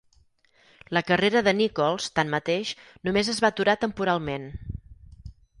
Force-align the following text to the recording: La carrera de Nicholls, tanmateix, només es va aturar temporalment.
La 0.97 1.03
carrera 1.09 1.43
de 1.49 1.53
Nicholls, 1.59 2.09
tanmateix, 2.21 2.73
només 3.09 3.31
es 3.35 3.45
va 3.47 3.55
aturar 3.55 3.79
temporalment. 3.87 4.53